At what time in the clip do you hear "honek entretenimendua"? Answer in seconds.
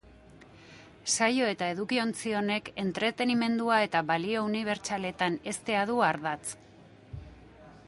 2.39-3.77